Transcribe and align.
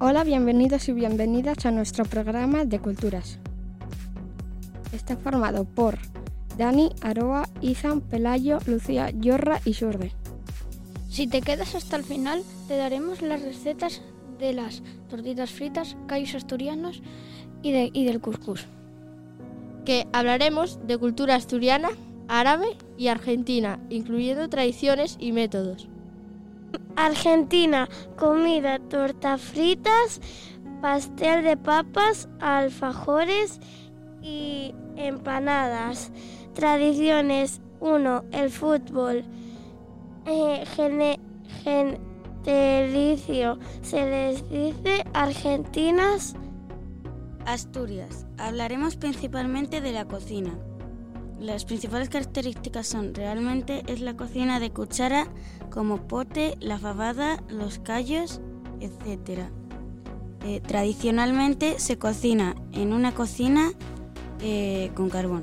Hola, 0.00 0.24
bienvenidos 0.24 0.88
y 0.88 0.92
bienvenidas 0.92 1.64
a 1.66 1.70
nuestro 1.70 2.04
programa 2.04 2.64
de 2.64 2.80
culturas. 2.80 3.38
Está 4.92 5.16
formado 5.16 5.64
por 5.64 5.98
Dani, 6.58 6.90
Aroa, 7.00 7.48
Izan, 7.60 8.00
Pelayo, 8.00 8.58
Lucía, 8.66 9.10
Yorra 9.10 9.60
y 9.64 9.74
Surde. 9.74 10.10
Si 11.08 11.28
te 11.28 11.42
quedas 11.42 11.76
hasta 11.76 11.94
el 11.94 12.02
final, 12.02 12.42
te 12.66 12.76
daremos 12.76 13.22
las 13.22 13.42
recetas 13.42 14.02
de 14.40 14.52
las 14.52 14.82
tortitas 15.08 15.52
fritas, 15.52 15.96
callos 16.08 16.34
asturianos 16.34 17.00
y, 17.62 17.70
de, 17.70 17.90
y 17.92 18.04
del 18.04 18.20
cuscús. 18.20 18.66
Que 19.84 20.08
hablaremos 20.12 20.84
de 20.88 20.98
cultura 20.98 21.36
asturiana, 21.36 21.90
árabe 22.26 22.66
y 22.98 23.06
argentina, 23.06 23.78
incluyendo 23.90 24.48
tradiciones 24.48 25.16
y 25.20 25.30
métodos. 25.30 25.88
Argentina, 26.96 27.88
comida, 28.16 28.78
tortas 28.78 29.40
fritas, 29.40 30.20
pastel 30.80 31.44
de 31.44 31.56
papas, 31.56 32.28
alfajores 32.40 33.60
y 34.22 34.74
empanadas. 34.96 36.12
Tradiciones 36.54 37.60
1. 37.80 38.24
El 38.32 38.50
fútbol. 38.50 39.24
Eh, 40.26 40.64
gentilicio. 41.64 43.58
Se 43.82 44.04
les 44.06 44.48
dice 44.50 45.04
argentinas. 45.12 46.34
Asturias. 47.46 48.26
Hablaremos 48.38 48.96
principalmente 48.96 49.80
de 49.80 49.92
la 49.92 50.06
cocina. 50.06 50.56
Las 51.40 51.64
principales 51.64 52.08
características 52.08 52.86
son 52.86 53.14
realmente 53.14 53.82
es 53.86 54.00
la 54.00 54.16
cocina 54.16 54.60
de 54.60 54.70
cuchara 54.70 55.26
como 55.70 56.06
pote, 56.06 56.56
la 56.60 56.78
fabada, 56.78 57.42
los 57.48 57.78
callos, 57.78 58.40
etc. 58.80 59.48
Eh, 60.44 60.60
tradicionalmente 60.60 61.78
se 61.80 61.98
cocina 61.98 62.54
en 62.72 62.92
una 62.92 63.14
cocina 63.14 63.72
eh, 64.40 64.90
con 64.94 65.10
carbón. 65.10 65.42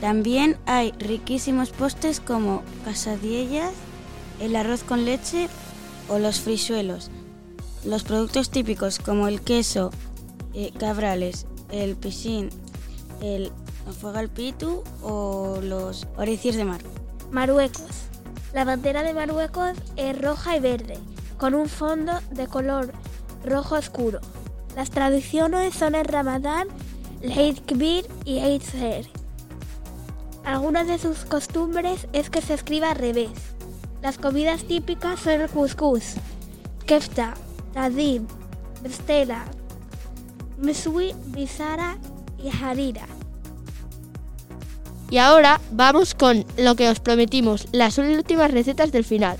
También 0.00 0.58
hay 0.66 0.92
riquísimos 0.98 1.70
postres 1.70 2.20
como 2.20 2.62
casadillas, 2.84 3.72
el 4.40 4.54
arroz 4.54 4.82
con 4.84 5.04
leche 5.04 5.48
o 6.08 6.18
los 6.18 6.40
frisuelos. 6.40 7.10
Los 7.84 8.02
productos 8.02 8.50
típicos 8.50 8.98
como 8.98 9.28
el 9.28 9.40
queso, 9.40 9.90
eh, 10.54 10.72
cabrales, 10.78 11.46
el 11.70 11.96
piscín, 11.96 12.50
el 13.22 13.52
fuego 13.92 14.18
al 14.18 14.28
pitu 14.28 14.82
o 15.02 15.58
los 15.62 16.06
oricios 16.16 16.56
de 16.56 16.64
mar. 16.64 16.80
Marruecos. 17.30 18.06
La 18.52 18.64
bandera 18.64 19.02
de 19.02 19.12
Marruecos 19.12 19.76
es 19.96 20.20
roja 20.20 20.56
y 20.56 20.60
verde, 20.60 20.98
con 21.36 21.54
un 21.54 21.68
fondo 21.68 22.12
de 22.30 22.46
color 22.46 22.92
rojo 23.44 23.74
oscuro. 23.74 24.20
Las 24.74 24.90
tradiciones 24.90 25.74
son 25.74 25.94
el 25.94 26.04
Ramadán, 26.04 26.68
el 27.20 27.32
Eid 27.32 27.58
Kbir 27.66 28.06
y 28.24 28.38
Eid. 28.38 28.62
Algunas 30.44 30.86
de 30.86 30.98
sus 30.98 31.24
costumbres 31.24 32.06
es 32.12 32.30
que 32.30 32.40
se 32.40 32.54
escriba 32.54 32.92
al 32.92 32.96
revés. 32.96 33.30
Las 34.00 34.18
comidas 34.18 34.64
típicas 34.64 35.20
son 35.20 35.40
el 35.40 35.50
couscous, 35.50 36.14
kefta, 36.86 37.34
tadim, 37.72 38.26
bestela, 38.82 39.44
mesui, 40.58 41.14
bizara 41.26 41.98
y 42.38 42.48
harira. 42.48 43.06
Y 45.10 45.18
ahora 45.18 45.60
vamos 45.70 46.14
con 46.14 46.44
lo 46.56 46.74
que 46.74 46.88
os 46.88 47.00
prometimos, 47.00 47.68
las 47.72 47.98
últimas 47.98 48.50
recetas 48.50 48.92
del 48.92 49.04
final. 49.04 49.36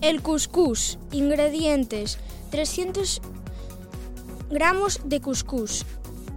El 0.00 0.22
couscous. 0.22 0.98
Ingredientes. 1.12 2.18
300 2.50 3.22
gramos 4.50 5.00
de 5.04 5.20
couscous, 5.20 5.86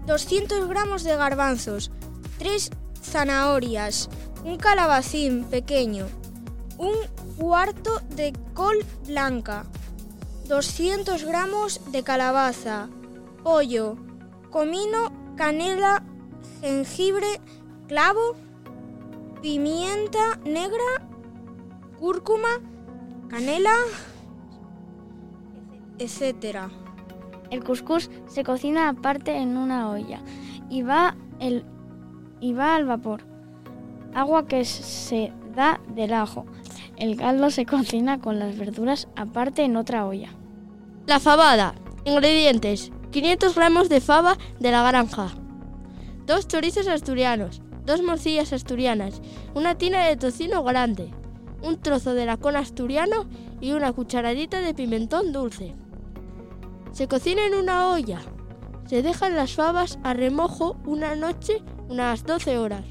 200 0.05 0.67
gramos 0.67 1.03
de 1.03 1.15
garbanzos, 1.15 1.91
3 2.37 2.69
zanahorias, 3.01 4.09
un 4.45 4.57
calabacín 4.57 5.45
pequeño, 5.45 6.05
un 6.77 6.93
cuarto 7.37 7.99
de 8.15 8.33
col 8.53 8.85
blanca, 9.07 9.65
200 10.47 11.23
gramos 11.23 11.81
de 11.91 12.03
calabaza, 12.03 12.89
pollo, 13.43 13.97
comino, 14.51 15.11
canela, 15.35 16.03
jengibre, 16.61 17.41
clavo, 17.87 18.35
pimienta 19.43 20.39
negra, 20.45 21.05
cúrcuma, 21.99 22.61
canela, 23.27 23.75
etc. 25.99 26.71
El 27.51 27.61
cuscús 27.61 28.09
se 28.27 28.45
cocina 28.45 28.87
aparte 28.87 29.35
en 29.35 29.57
una 29.57 29.89
olla 29.89 30.21
y 30.69 30.81
va, 30.81 31.17
el, 31.39 31.65
y 32.39 32.53
va 32.53 32.75
al 32.75 32.85
vapor. 32.85 33.25
Agua 34.15 34.47
que 34.47 34.63
se 34.63 35.33
da 35.53 35.81
del 35.89 36.13
ajo. 36.13 36.45
El 36.95 37.17
caldo 37.17 37.49
se 37.49 37.65
cocina 37.65 38.21
con 38.21 38.39
las 38.39 38.57
verduras 38.57 39.09
aparte 39.17 39.63
en 39.63 39.75
otra 39.75 40.05
olla. 40.05 40.29
La 41.05 41.19
fabada. 41.19 41.75
Ingredientes. 42.05 42.93
500 43.11 43.55
gramos 43.55 43.89
de 43.89 43.99
fava 43.99 44.37
de 44.61 44.71
la 44.71 44.87
granja. 44.87 45.31
Dos 46.25 46.47
chorizos 46.47 46.87
asturianos. 46.87 47.62
Dos 47.85 48.01
morcillas 48.01 48.53
asturianas. 48.53 49.21
Una 49.53 49.77
tina 49.77 50.05
de 50.05 50.15
tocino 50.15 50.63
grande. 50.63 51.11
Un 51.61 51.81
trozo 51.81 52.13
de 52.13 52.25
lacón 52.25 52.55
asturiano 52.55 53.25
y 53.59 53.73
una 53.73 53.91
cucharadita 53.91 54.61
de 54.61 54.73
pimentón 54.73 55.31
dulce. 55.31 55.75
Se 56.91 57.07
cocina 57.07 57.45
en 57.45 57.55
una 57.55 57.89
olla. 57.89 58.21
Se 58.85 59.01
dejan 59.01 59.35
las 59.35 59.55
fabas 59.55 59.99
a 60.03 60.13
remojo 60.13 60.77
una 60.85 61.15
noche, 61.15 61.61
unas 61.89 62.23
12 62.23 62.57
horas. 62.57 62.85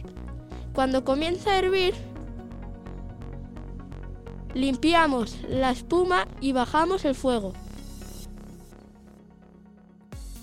Cuando 0.75 1.05
comienza 1.05 1.53
a 1.53 1.59
hervir, 1.59 1.95
limpiamos 4.55 5.39
la 5.49 5.71
espuma 5.71 6.27
y 6.41 6.53
bajamos 6.53 7.05
el 7.05 7.15
fuego. 7.15 7.53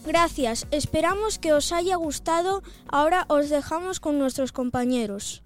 Gracias, 0.06 0.66
esperamos 0.72 1.40
que 1.40 1.54
os 1.54 1.72
haya 1.72 1.96
gustado. 1.96 2.64
Ahora 2.88 3.26
os 3.28 3.50
dejamos 3.50 4.00
con 4.00 4.18
nuestros 4.18 4.52
compañeros. 4.52 5.44